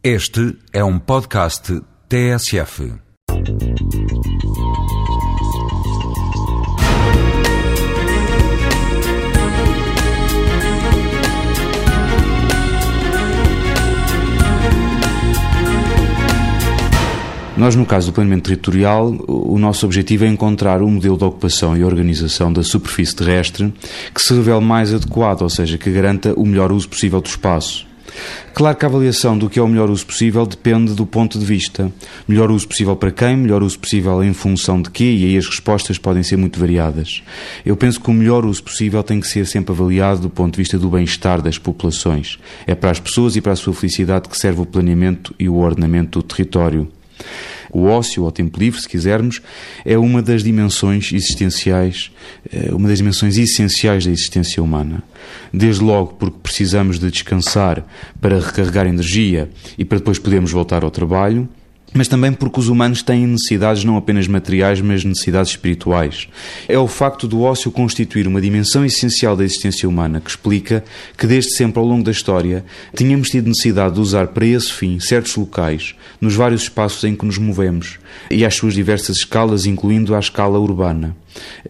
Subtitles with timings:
[0.00, 2.92] Este é um podcast TSF.
[17.56, 21.76] Nós, no caso do planeamento territorial, o nosso objetivo é encontrar um modelo de ocupação
[21.76, 23.74] e organização da superfície terrestre
[24.14, 27.87] que se revele mais adequado, ou seja, que garanta o melhor uso possível do espaço.
[28.54, 31.44] Claro que a avaliação do que é o melhor uso possível depende do ponto de
[31.44, 31.92] vista.
[32.26, 35.46] Melhor uso possível para quem, melhor uso possível em função de quê, e aí as
[35.46, 37.22] respostas podem ser muito variadas.
[37.64, 40.58] Eu penso que o melhor uso possível tem que ser sempre avaliado do ponto de
[40.58, 42.38] vista do bem-estar das populações.
[42.66, 45.56] É para as pessoas e para a sua felicidade que serve o planeamento e o
[45.56, 46.88] ordenamento do território.
[47.72, 49.40] O ócio, ou tempo livre, se quisermos,
[49.84, 52.10] é uma das dimensões existenciais,
[52.52, 55.02] eh, uma das dimensões essenciais da existência humana.
[55.52, 57.84] Desde logo porque precisamos de descansar
[58.20, 61.48] para recarregar energia e para depois podermos voltar ao trabalho,
[61.94, 66.28] mas também porque os humanos têm necessidades não apenas materiais, mas necessidades espirituais.
[66.68, 70.84] É o facto do ócio constituir uma dimensão essencial da existência humana que explica
[71.16, 75.00] que, desde sempre ao longo da história, tínhamos tido necessidade de usar para esse fim
[75.00, 77.98] certos locais, nos vários espaços em que nos movemos,
[78.30, 81.16] e às suas diversas escalas, incluindo a escala urbana.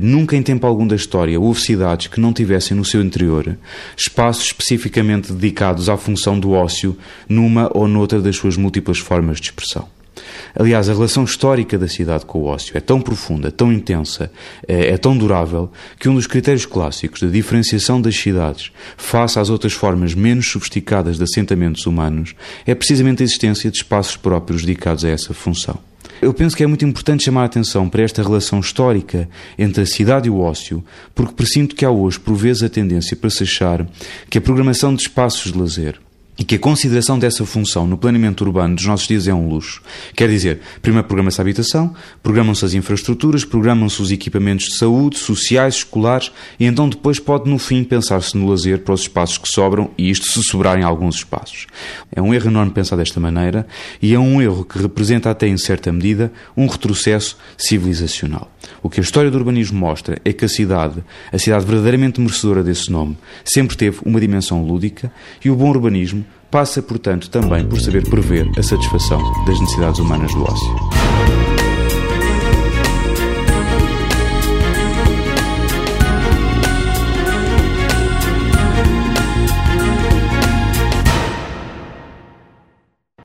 [0.00, 3.56] Nunca em tempo algum da história houve cidades que não tivessem no seu interior
[3.96, 6.96] espaços especificamente dedicados à função do ócio
[7.28, 10.01] numa ou noutra das suas múltiplas formas de expressão.
[10.54, 14.30] Aliás, a relação histórica da cidade com o ócio é tão profunda, tão intensa,
[14.66, 19.48] é, é, tão durável, que um dos critérios clássicos da diferenciação das cidades face às
[19.48, 22.34] outras formas menos sofisticadas de assentamentos humanos
[22.66, 25.78] é precisamente a existência de espaços próprios dedicados a essa função.
[26.20, 29.86] Eu penso que é muito importante chamar a atenção para esta relação histórica entre a
[29.86, 33.42] cidade e o ócio, porque presinto que há hoje, por vezes, a tendência para se
[33.42, 33.84] achar
[34.30, 35.98] que a programação de espaços de lazer,
[36.38, 39.82] e que a consideração dessa função no planeamento urbano dos nossos dias é um luxo.
[40.16, 45.76] Quer dizer, primeiro programa-se a habitação, programam-se as infraestruturas, programam-se os equipamentos de saúde, sociais,
[45.76, 49.90] escolares, e então depois pode no fim pensar-se no lazer para os espaços que sobram,
[49.98, 51.66] e isto se sobrarem alguns espaços.
[52.10, 53.66] É um erro enorme pensar desta maneira,
[54.00, 58.50] e é um erro que representa até em certa medida um retrocesso civilizacional.
[58.82, 62.62] O que a história do urbanismo mostra é que a cidade, a cidade verdadeiramente merecedora
[62.62, 65.12] desse nome, sempre teve uma dimensão lúdica,
[65.44, 70.32] e o bom urbanismo passa, portanto, também por saber prever a satisfação das necessidades humanas
[70.34, 70.91] do ócio.